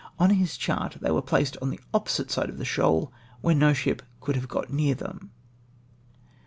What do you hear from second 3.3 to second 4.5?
where no sliip could have